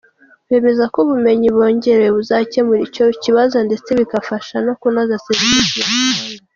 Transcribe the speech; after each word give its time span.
Bemeza 0.49 0.83
ko 0.93 0.97
ubumenyi 1.05 1.47
bongerewe 1.55 2.09
buzakemura 2.17 2.81
icyo 2.87 3.05
kibazo 3.23 3.57
ndetse 3.67 3.89
bikabafasha 3.99 4.55
no 4.65 4.73
kunoza 4.79 5.23
serivise 5.25 5.75
batanga. 5.79 6.29